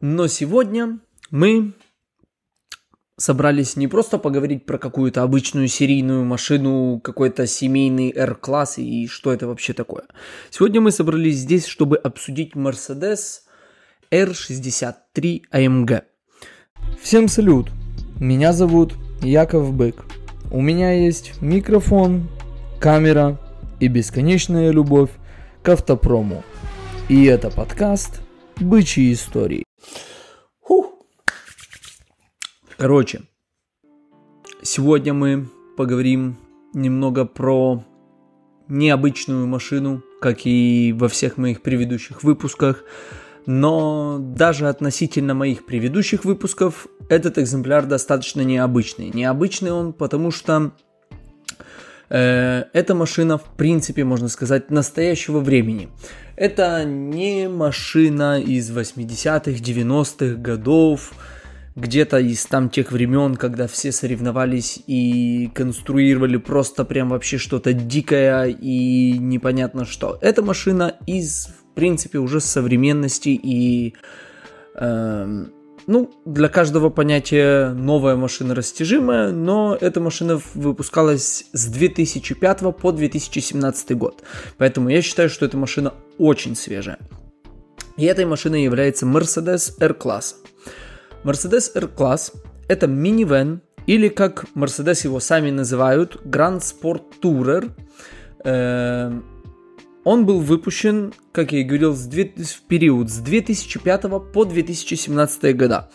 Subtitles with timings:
[0.00, 1.00] Но сегодня
[1.30, 1.74] мы
[3.16, 9.48] собрались не просто поговорить про какую-то обычную серийную машину, какой-то семейный R-класс и что это
[9.48, 10.04] вообще такое.
[10.50, 13.40] Сегодня мы собрались здесь, чтобы обсудить Mercedes
[14.12, 16.02] R63 AMG.
[17.02, 17.70] Всем салют!
[18.20, 20.04] Меня зовут Яков Бык.
[20.50, 22.28] У меня есть микрофон,
[22.80, 23.38] камера
[23.80, 25.10] и бесконечная любовь
[25.62, 26.42] к автопрому.
[27.08, 28.20] И это подкаст
[28.56, 29.67] «Бычьи истории».
[30.62, 30.94] Фух.
[32.76, 33.22] Короче,
[34.62, 36.36] сегодня мы поговорим
[36.74, 37.84] немного про
[38.68, 42.84] необычную машину, как и во всех моих предыдущих выпусках.
[43.46, 49.10] Но даже относительно моих предыдущих выпусков этот экземпляр достаточно необычный.
[49.10, 50.72] Необычный он, потому что
[52.08, 55.88] э, эта машина, в принципе, можно сказать, настоящего времени.
[56.36, 61.12] Это не машина из 80-х, 90-х годов,
[61.74, 68.46] где-то из там тех времен, когда все соревновались и конструировали просто прям вообще что-то дикое
[68.46, 70.18] и непонятно что.
[70.20, 73.94] Эта машина из принципе, уже современности и,
[74.74, 75.44] э,
[75.88, 83.96] ну, для каждого понятия новая машина растяжимая, но эта машина выпускалась с 2005 по 2017
[83.96, 84.22] год.
[84.58, 86.98] Поэтому я считаю, что эта машина очень свежая.
[87.96, 90.36] И этой машиной является Mercedes R-класс.
[91.24, 92.32] Mercedes R-класс
[92.68, 97.70] это минивэн, или как Mercedes его сами называют, Grand Sport Tourer.
[100.08, 105.90] Он был выпущен, как я и говорил, в период с 2005 по 2017 года.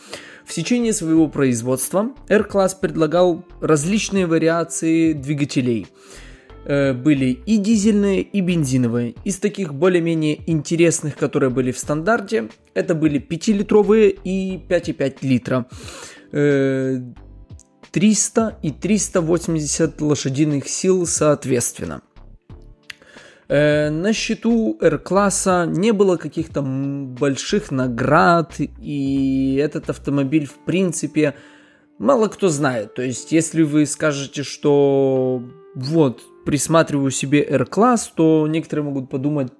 [0.45, 5.87] В течение своего производства R-класс предлагал различные вариации двигателей.
[6.65, 9.15] Э, были и дизельные, и бензиновые.
[9.23, 15.65] Из таких более-менее интересных, которые были в стандарте, это были 5-литровые и 5,5 литра.
[17.91, 22.03] 300 э, и 380 лошадиных сил соответственно.
[23.53, 31.35] Э, на счету R-класса не было каких-то больших наград, и этот автомобиль, в принципе,
[31.99, 32.95] мало кто знает.
[32.95, 35.43] То есть, если вы скажете, что
[35.75, 39.51] вот, присматриваю себе R-класс, то некоторые могут подумать,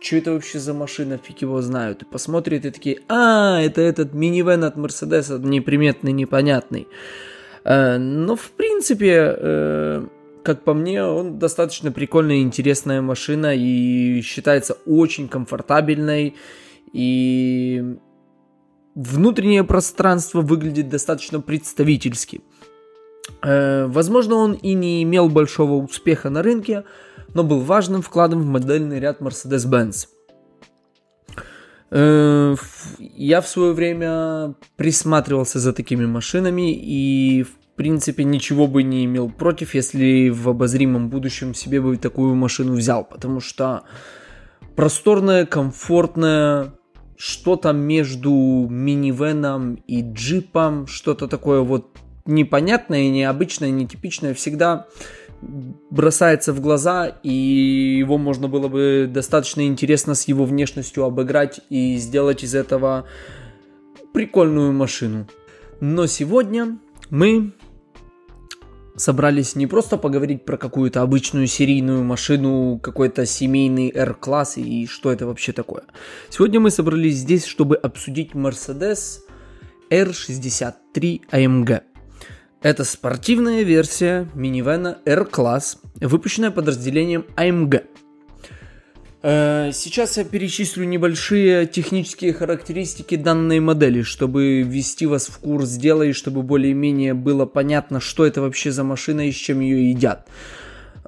[0.00, 2.02] что это вообще за машина, фиг его знают.
[2.02, 6.88] И посмотрят и такие, а, это этот минивэн от Мерседеса, неприметный, непонятный.
[7.62, 10.06] Э, но, в принципе, э,
[10.46, 16.36] как по мне, он достаточно прикольная и интересная машина и считается очень комфортабельной.
[16.92, 17.96] И
[18.94, 22.42] внутреннее пространство выглядит достаточно представительски.
[23.42, 26.84] Э, возможно, он и не имел большого успеха на рынке,
[27.34, 30.06] но был важным вкладом в модельный ряд Mercedes-Benz.
[31.90, 32.54] Э,
[33.00, 39.30] я в свое время присматривался за такими машинами и в принципе, ничего бы не имел
[39.30, 43.82] против, если в обозримом будущем себе бы такую машину взял, потому что
[44.74, 46.72] просторная, комфортная,
[47.16, 48.30] что-то между
[48.68, 54.86] минивеном и джипом, что-то такое вот непонятное, необычное, нетипичное, всегда
[55.90, 61.96] бросается в глаза, и его можно было бы достаточно интересно с его внешностью обыграть и
[61.96, 63.06] сделать из этого
[64.12, 65.26] прикольную машину.
[65.80, 66.78] Но сегодня
[67.10, 67.52] мы
[68.96, 75.26] собрались не просто поговорить про какую-то обычную серийную машину, какой-то семейный R-класс и что это
[75.26, 75.84] вообще такое.
[76.30, 79.20] Сегодня мы собрались здесь, чтобы обсудить Mercedes
[79.90, 81.82] R63 AMG.
[82.62, 87.84] Это спортивная версия минивэна R-класс, выпущенная подразделением AMG–
[89.26, 96.12] сейчас я перечислю небольшие технические характеристики данной модели, чтобы ввести вас в курс дела и
[96.12, 100.28] чтобы более-менее было понятно, что это вообще за машина и с чем ее едят.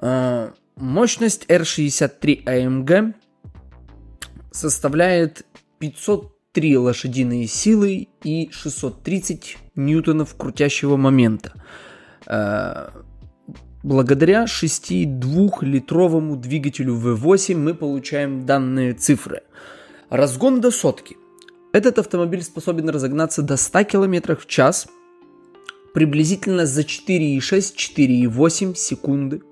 [0.01, 3.13] Э, мощность R63 AMG
[4.51, 5.45] составляет
[5.79, 11.53] 503 лошадиные силы и 630 ньютонов крутящего момента.
[13.81, 19.43] Благодаря 6,2-литровому двигателю V8 мы получаем данные цифры.
[20.09, 21.15] Разгон до сотки.
[21.71, 24.89] Этот автомобиль способен разогнаться до 100 км в час
[25.93, 29.43] приблизительно за 4,6-4,8 секунды.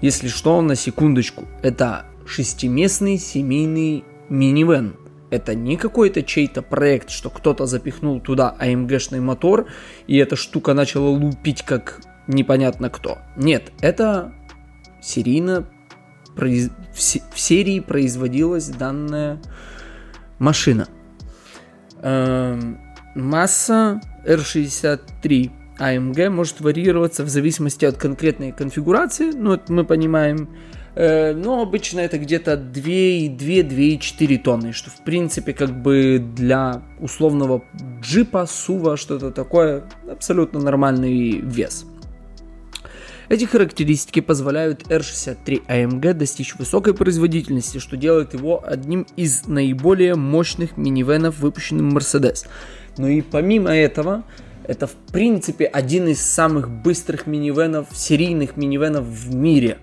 [0.00, 4.96] Если что, на секундочку, это шестиместный семейный минивэн.
[5.30, 9.68] Это не какой-то чей-то проект, что кто-то запихнул туда AMG-шный мотор,
[10.08, 13.18] и эта штука начала лупить как непонятно кто.
[13.36, 14.32] Нет, это
[15.00, 15.66] серийно
[16.34, 16.70] произ...
[16.92, 19.40] в серии производилась данная
[20.38, 20.88] машина.
[22.02, 22.80] Эм,
[23.14, 30.48] масса R63 AMG может варьироваться в зависимости от конкретной конфигурации, ну это мы понимаем,
[30.94, 37.64] э, но обычно это где-то 2,2-2,4 тонны, что в принципе как бы для условного
[38.00, 41.86] джипа, сува, что-то такое, абсолютно нормальный вес.
[43.28, 50.76] Эти характеристики позволяют R63 AMG достичь высокой производительности, что делает его одним из наиболее мощных
[50.76, 52.46] минивенов, выпущенным Mercedes.
[52.98, 54.24] Но и помимо этого,
[54.66, 59.78] это в принципе один из самых быстрых минивенов, серийных минивенов в мире.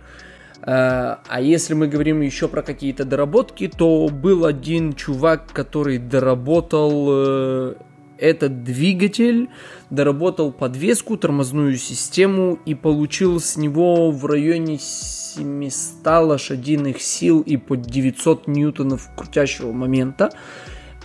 [0.62, 7.08] Э, а если мы говорим еще про какие-то доработки, то был один чувак, который доработал
[7.10, 7.74] э,
[8.20, 9.50] этот двигатель,
[9.90, 17.82] доработал подвеску, тормозную систему и получил с него в районе 700 лошадиных сил и под
[17.82, 20.32] 900 ньютонов крутящего момента.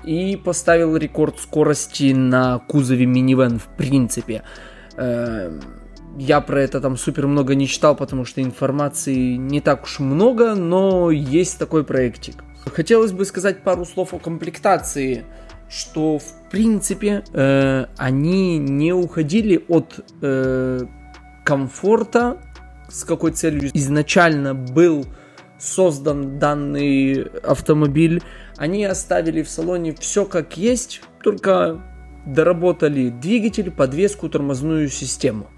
[0.03, 4.43] И поставил рекорд скорости на кузове минивэн в принципе.
[4.97, 5.63] Эм,
[6.19, 10.55] я про это там супер много не читал, потому что информации не так уж много,
[10.55, 12.45] но есть такой проектик.
[12.67, 15.25] Хотелось бы сказать пару слов о комплектации
[15.75, 20.81] что в принципе э, они не уходили от э,
[21.45, 22.39] комфорта,
[22.89, 25.05] с какой целью изначально был
[25.59, 28.23] создан данный автомобиль.
[28.57, 31.83] Они оставили в салоне все как есть, только
[32.25, 35.49] доработали двигатель, подвеску, тормозную систему.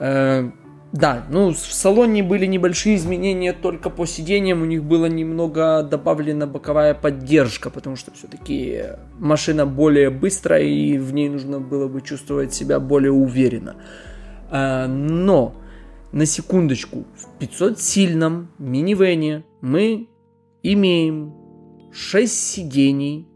[0.00, 0.50] Э,
[0.96, 6.46] да, ну в салоне были небольшие изменения только по сиденьям, у них было немного добавлена
[6.46, 8.82] боковая поддержка, потому что все-таки
[9.18, 13.76] машина более быстрая и в ней нужно было бы чувствовать себя более уверенно.
[14.50, 15.54] А, но,
[16.12, 20.08] на секундочку, в 500-сильном минивене мы
[20.62, 21.34] имеем
[21.92, 23.28] 6 сидений,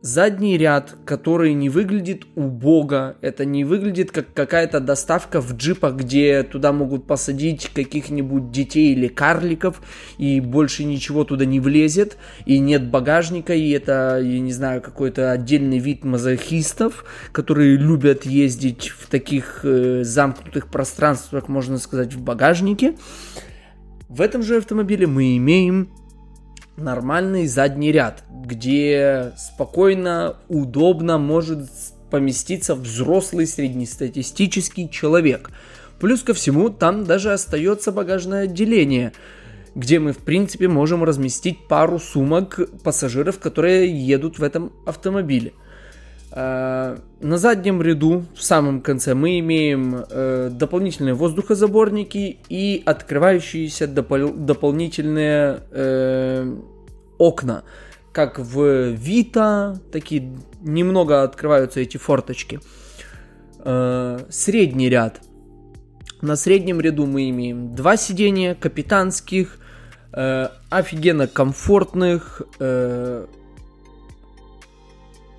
[0.00, 6.42] задний ряд, который не выглядит убого, это не выглядит как какая-то доставка в джипах, где
[6.42, 9.82] туда могут посадить каких-нибудь детей или карликов,
[10.18, 12.16] и больше ничего туда не влезет,
[12.46, 18.88] и нет багажника, и это, я не знаю, какой-то отдельный вид мазохистов, которые любят ездить
[18.88, 22.94] в таких э, замкнутых пространствах, можно сказать, в багажнике.
[24.08, 25.90] В этом же автомобиле мы имеем
[26.78, 31.68] нормальный задний ряд, где спокойно, удобно может
[32.10, 35.50] поместиться взрослый среднестатистический человек.
[36.00, 39.12] Плюс ко всему, там даже остается багажное отделение,
[39.74, 45.52] где мы, в принципе, можем разместить пару сумок пассажиров, которые едут в этом автомобиле.
[46.30, 54.36] А, на заднем ряду, в самом конце, мы имеем э, дополнительные воздухозаборники и открывающиеся допол-
[54.36, 56.56] дополнительные э,
[57.18, 57.64] окна.
[58.12, 62.60] Как в Vita, такие немного открываются эти форточки.
[63.64, 65.20] Э, средний ряд.
[66.20, 69.58] На среднем ряду мы имеем два сидения капитанских,
[70.12, 73.26] э, офигенно комфортных, э,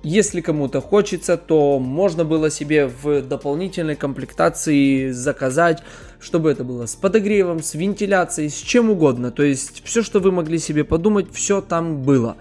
[0.02, 5.82] если кому-то хочется, то можно было себе в дополнительной комплектации заказать,
[6.20, 9.30] чтобы это было с подогревом, с вентиляцией, с чем угодно.
[9.30, 12.36] То есть все, что вы могли себе подумать, все там было.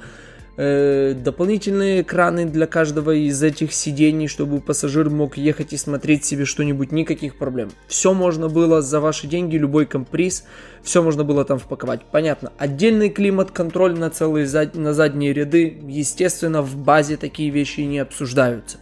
[0.61, 6.43] Э, дополнительные экраны для каждого из этих сидений, чтобы пассажир мог ехать и смотреть себе
[6.43, 7.69] что-нибудь, никаких проблем.
[7.87, 10.43] Все можно было за ваши деньги, любой комприз,
[10.83, 12.01] все можно было там впаковать.
[12.11, 12.51] Понятно.
[12.57, 14.75] Отдельный климат-контроль на целые зад...
[14.75, 18.79] на задние ряды, естественно, в базе такие вещи не обсуждаются.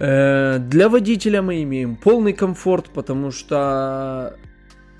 [0.00, 4.36] Э, для водителя мы имеем полный комфорт, потому что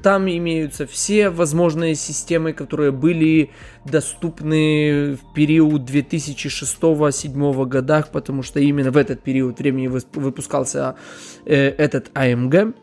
[0.03, 3.51] там имеются все возможные системы, которые были
[3.85, 10.97] доступны в период 2006-2007 годах, потому что именно в этот период времени выпускался
[11.45, 12.75] э, этот AMG.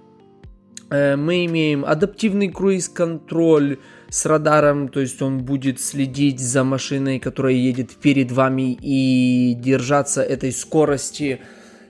[0.89, 3.77] Э, мы имеем адаптивный круиз-контроль
[4.09, 10.21] с радаром, то есть он будет следить за машиной, которая едет перед вами и держаться
[10.21, 11.41] этой скорости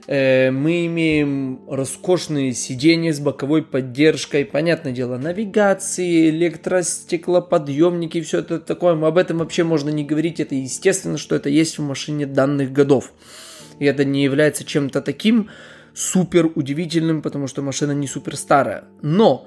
[0.08, 8.94] мы имеем роскошные сиденья с боковой поддержкой, понятное дело, навигации, электростеклоподъемники, все это такое.
[8.94, 13.12] Об этом вообще можно не говорить, это естественно, что это есть в машине данных годов.
[13.80, 15.50] И это не является чем-то таким
[15.92, 18.84] супер удивительным, потому что машина не супер старая.
[19.02, 19.46] Но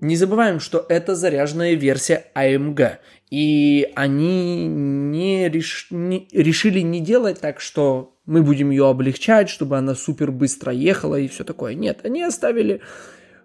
[0.00, 2.98] не забываем, что это заряженная версия AMG.
[3.30, 5.88] И они не, реш...
[5.90, 11.16] не решили не делать так, что мы будем ее облегчать, чтобы она супер быстро ехала
[11.16, 11.74] и все такое.
[11.74, 12.80] Нет, они оставили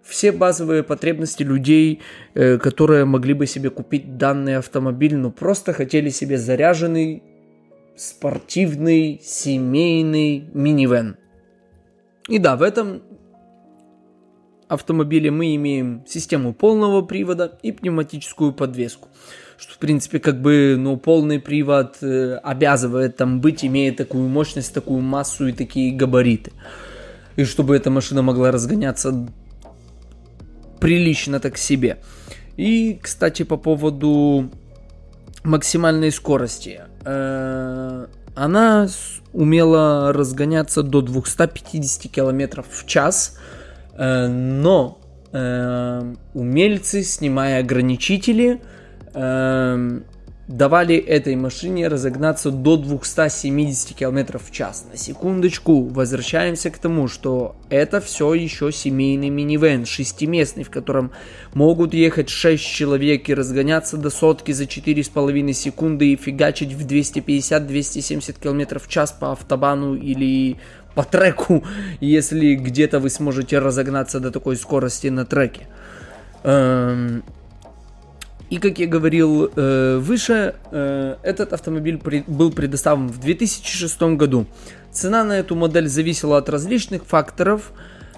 [0.02, 2.02] все базовые потребности людей,
[2.34, 7.22] э, которые могли бы себе купить данный автомобиль, но просто хотели себе заряженный
[7.96, 11.16] спортивный семейный минивэн.
[12.28, 13.02] И да, в этом
[14.74, 19.08] автомобиле мы имеем систему полного привода и пневматическую подвеску.
[19.56, 24.74] Что, в принципе, как бы, ну, полный привод э, обязывает там быть, имея такую мощность,
[24.74, 26.52] такую массу и такие габариты.
[27.36, 29.26] И чтобы эта машина могла разгоняться
[30.80, 31.98] прилично так себе.
[32.56, 34.50] И, кстати, по поводу
[35.44, 36.82] максимальной скорости.
[37.04, 38.88] Э, она
[39.32, 43.38] умела разгоняться до 250 км в час,
[43.96, 44.98] но
[45.32, 48.60] э, умельцы, снимая ограничители,
[50.48, 54.86] давали этой машине разогнаться до 270 км в час.
[54.90, 61.12] На секундочку, возвращаемся к тому, что это все еще семейный минивэн, шестиместный, в котором
[61.54, 68.38] могут ехать 6 человек и разгоняться до сотки за 4,5 секунды и фигачить в 250-270
[68.38, 70.58] км в час по автобану или
[70.94, 71.64] по треку,
[72.00, 75.66] если где-то вы сможете разогнаться до такой скорости на треке.
[76.44, 77.22] Эм,
[78.50, 84.46] и, как я говорил э, выше, э, этот автомобиль был предоставлен в 2006 году.
[84.92, 87.72] Цена на эту модель зависела от различных факторов,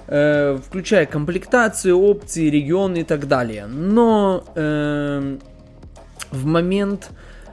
[0.09, 3.67] э, включая комплектацию, опции, регион и так далее.
[3.67, 5.39] Но э,
[6.33, 7.11] в момент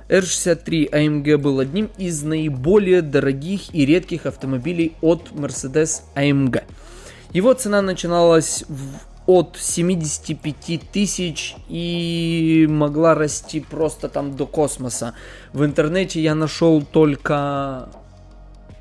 [0.10, 6.64] R63 AMG был одним из наиболее дорогих и редких автомобилей от Mercedes AMG.
[7.32, 15.16] Его цена начиналась в от 75 тысяч и могла расти просто там до космоса.
[15.54, 17.90] В интернете я нашел только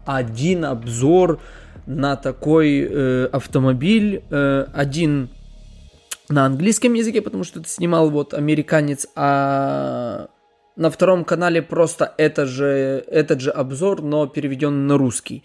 [0.05, 1.41] один обзор
[1.87, 5.31] на такой э, автомобиль, э, один
[6.29, 10.29] на английском языке, потому что это снимал вот американец, а
[10.77, 15.43] на втором канале просто это же, этот же обзор, но переведен на русский.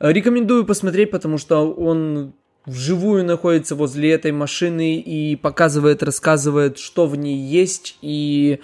[0.00, 2.34] Рекомендую посмотреть, потому что он
[2.66, 7.98] вживую находится возле этой машины и показывает, рассказывает, что в ней есть.
[8.02, 8.60] И,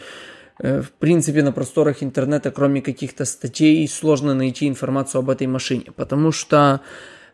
[0.59, 5.93] э, в принципе, на просторах интернета, кроме каких-то статей, сложно найти информацию об этой машине,
[5.95, 6.81] потому что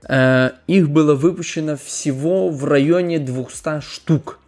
[0.08, 4.38] э, их было выпущено всего в районе 200 штук.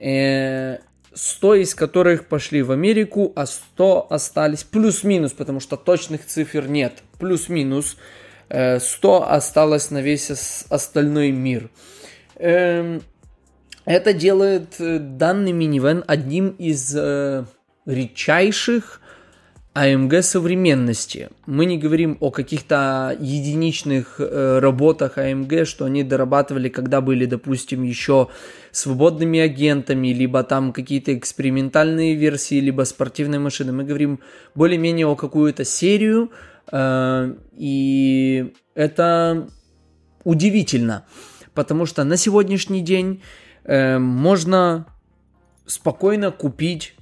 [0.00, 0.78] Э,
[1.14, 7.02] 100 из которых пошли в Америку, а 100 остались плюс-минус, потому что точных цифр нет.
[7.18, 7.96] Плюс-минус
[8.48, 10.30] 100 осталось на весь
[10.68, 11.70] остальной мир.
[12.36, 13.02] Эм,
[13.84, 17.44] это делает э, данный минивэн одним из э,
[17.86, 19.00] редчайших
[19.74, 21.30] AMG современности.
[21.46, 27.82] Мы не говорим о каких-то единичных э, работах AMG, что они дорабатывали, когда были, допустим,
[27.82, 28.28] еще
[28.70, 33.72] свободными агентами, либо там какие-то экспериментальные версии, либо спортивные машины.
[33.72, 34.20] Мы говорим
[34.54, 36.30] более-менее о какую-то серию,
[36.70, 39.48] Э, и это
[40.24, 41.04] удивительно,
[41.54, 43.22] потому что на сегодняшний день
[43.64, 44.86] э, можно
[45.66, 46.94] спокойно купить,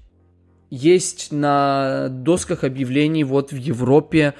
[0.70, 4.34] есть на досках объявлений вот в Европе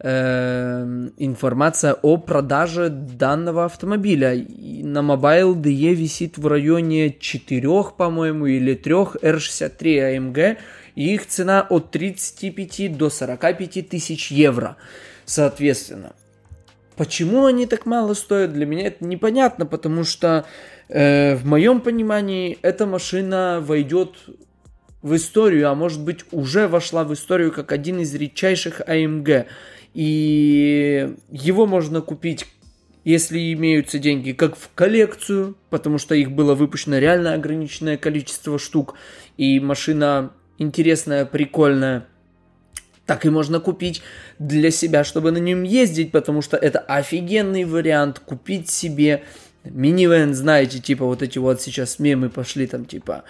[0.00, 4.34] э, информация о продаже данного автомобиля.
[4.34, 10.56] И на Mobile DE висит в районе 4, по-моему, или 3 R63 AMG
[10.96, 14.76] и их цена от 35 до 45 тысяч евро,
[15.24, 16.12] соответственно.
[16.96, 20.46] Почему они так мало стоят, для меня это непонятно, потому что
[20.88, 24.14] э, в моем понимании эта машина войдет
[25.06, 29.46] в историю, а может быть уже вошла в историю как один из редчайших AMG.
[29.94, 32.46] И его можно купить
[33.04, 38.94] если имеются деньги, как в коллекцию, потому что их было выпущено реально ограниченное количество штук,
[39.36, 42.08] и машина интересная, прикольная,
[43.06, 44.02] так и можно купить
[44.40, 49.22] для себя, чтобы на нем ездить, потому что это офигенный вариант купить себе
[49.62, 53.22] минивэн, знаете, типа вот эти вот сейчас мемы пошли там, типа,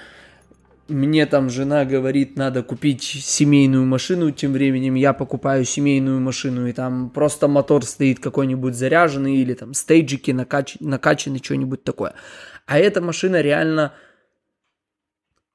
[0.89, 6.73] мне там жена говорит, надо купить семейную машину, тем временем я покупаю семейную машину, и
[6.73, 10.77] там просто мотор стоит какой-нибудь заряженный, или там стейджики накач...
[10.81, 12.15] накачаны, что-нибудь такое.
[12.67, 13.95] А эта машина реально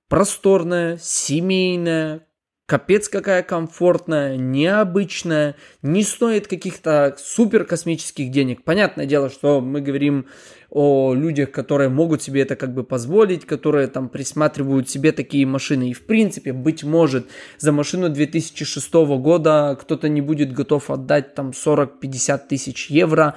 [0.08, 2.28] просторная, семейная,
[2.72, 8.64] капец какая комфортная, необычная, не стоит каких-то супер космических денег.
[8.64, 10.28] Понятное дело, что мы говорим
[10.70, 15.90] о людях, которые могут себе это как бы позволить, которые там присматривают себе такие машины.
[15.90, 21.50] И в принципе, быть может, за машину 2006 года кто-то не будет готов отдать там
[21.50, 23.36] 40-50 тысяч евро,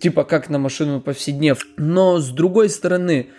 [0.00, 1.66] типа как на машину повседнев.
[1.76, 3.30] Но с другой стороны,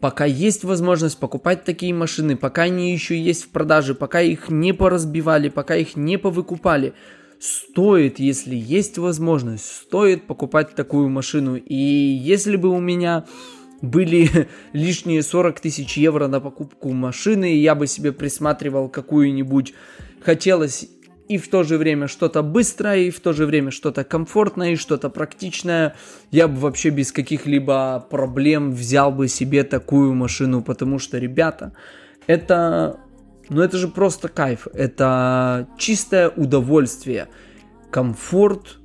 [0.00, 4.72] пока есть возможность покупать такие машины, пока они еще есть в продаже, пока их не
[4.72, 6.94] поразбивали, пока их не повыкупали,
[7.38, 11.56] стоит, если есть возможность, стоит покупать такую машину.
[11.56, 13.24] И если бы у меня
[13.82, 19.74] были лишние 40 тысяч евро на покупку машины, я бы себе присматривал какую-нибудь,
[20.20, 20.88] хотелось
[21.30, 24.76] и в то же время что-то быстрое, и в то же время что-то комфортное, и
[24.76, 25.94] что-то практичное,
[26.32, 31.72] я бы вообще без каких-либо проблем взял бы себе такую машину, потому что, ребята,
[32.26, 32.98] это,
[33.48, 37.28] ну это же просто кайф, это чистое удовольствие,
[37.92, 38.80] комфорт,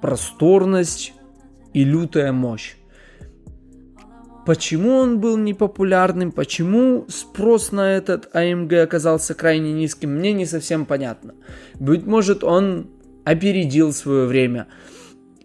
[0.00, 1.14] просторность
[1.72, 2.76] и лютая мощь.
[4.46, 10.86] Почему он был непопулярным, почему спрос на этот AMG оказался крайне низким, мне не совсем
[10.86, 11.34] понятно.
[11.78, 12.88] Быть может, он
[13.24, 14.66] опередил свое время.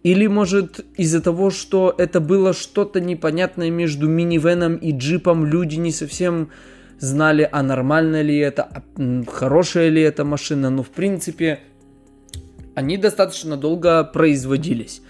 [0.03, 5.91] Или может из-за того, что это было что-то непонятное между минивеном и джипом, люди не
[5.91, 6.51] совсем
[6.99, 8.83] знали, а нормально ли это, а
[9.27, 10.69] хорошая ли эта машина.
[10.69, 11.59] Но в принципе,
[12.75, 15.01] они достаточно долго производились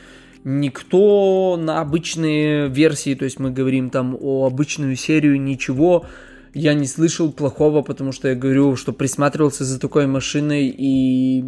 [0.46, 6.06] никто на обычные версии, то есть мы говорим там о обычную серию, ничего
[6.54, 11.44] я не слышал плохого, потому что я говорю, что присматривался за такой машиной и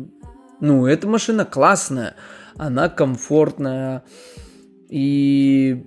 [0.59, 2.15] ну, эта машина классная,
[2.55, 4.03] она комфортная
[4.89, 5.85] и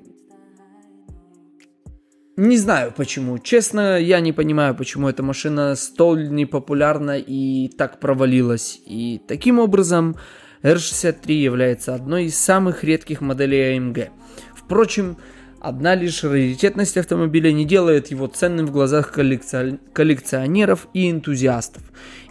[2.37, 3.39] не знаю почему.
[3.39, 8.81] Честно, я не понимаю, почему эта машина столь непопулярна и так провалилась.
[8.87, 10.17] И таким образом
[10.63, 14.11] R63 является одной из самых редких моделей AMG.
[14.55, 15.17] Впрочем,
[15.61, 21.83] одна лишь раритетность автомобиля не делает его ценным в глазах коллекционеров и энтузиастов.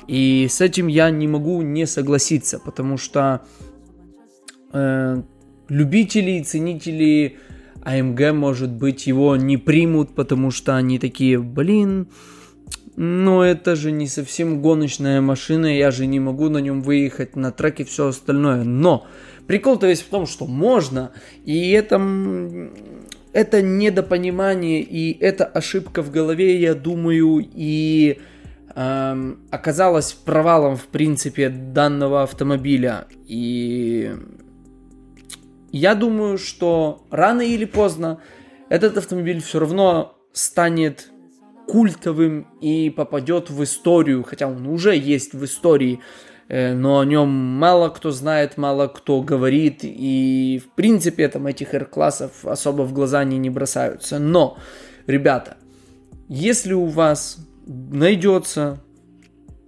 [0.08, 3.42] И с этим я не могу не согласиться, потому что
[4.74, 5.22] э,
[5.68, 7.38] любители и ценители
[7.84, 12.08] AMG, может быть, его не примут, потому что они такие, блин,
[13.02, 17.54] но это же не совсем гоночная машина, я же не могу на нем выехать на
[17.54, 18.66] трек и все остальное.
[18.66, 19.08] Но
[19.48, 21.14] прикол-то весь в том, что можно,
[21.46, 21.96] и это,
[23.32, 28.20] это недопонимание, и это ошибка в голове, я думаю, и
[28.76, 33.08] эм, оказалась провалом, в принципе, данного автомобиля.
[33.26, 34.12] И
[35.72, 38.20] я думаю, что рано или поздно
[38.68, 41.08] этот автомобиль все равно станет
[41.70, 46.00] культовым и попадет в историю, хотя он уже есть в истории,
[46.48, 51.76] э, но о нем мало кто знает, мало кто говорит, и в принципе там этих
[51.76, 54.18] R-классов особо в глаза они не бросаются.
[54.18, 54.58] Но,
[55.06, 55.58] ребята,
[56.28, 58.82] если у вас найдется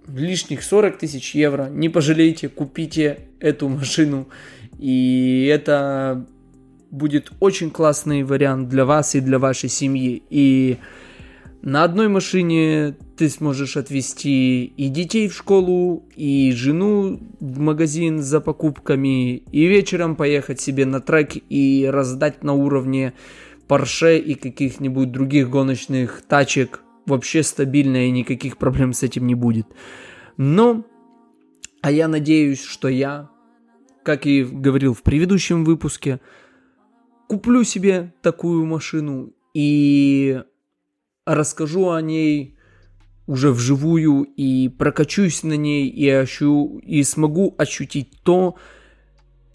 [0.08, 4.26] лишних 40 тысяч евро, не пожалейте, купите эту машину,
[4.76, 6.26] и это
[6.90, 10.22] будет очень классный вариант для вас и для вашей семьи.
[10.30, 10.78] И
[11.62, 18.40] на одной машине ты сможешь отвезти и детей в школу, и жену в магазин за
[18.40, 23.14] покупками, и вечером поехать себе на трек и раздать на уровне
[23.68, 26.82] Porsche и каких-нибудь других гоночных тачек.
[27.06, 29.66] Вообще стабильно и никаких проблем с этим не будет.
[30.36, 30.84] Но,
[31.80, 33.30] а я надеюсь, что я,
[34.02, 36.20] как и говорил в предыдущем выпуске,
[37.28, 40.42] куплю себе такую машину и
[41.24, 42.56] расскажу о ней
[43.26, 48.56] уже вживую и прокачусь на ней и, ощу, и смогу ощутить то,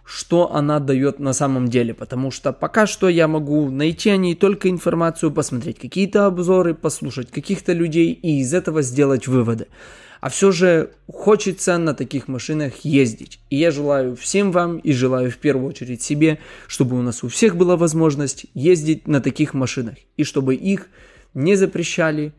[0.05, 4.35] что она дает на самом деле, потому что пока что я могу найти о ней
[4.35, 9.67] только информацию, посмотреть какие-то обзоры, послушать каких-то людей и из этого сделать выводы.
[10.21, 13.39] А все же хочется на таких машинах ездить.
[13.49, 17.27] И я желаю всем вам и желаю в первую очередь себе, чтобы у нас у
[17.27, 20.87] всех была возможность ездить на таких машинах и чтобы их
[21.37, 22.33] не запрещали,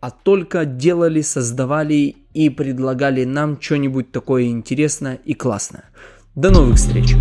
[0.00, 5.84] а только делали, создавали и предлагали нам что-нибудь такое интересное и классное.
[6.36, 7.16] До новых встреч!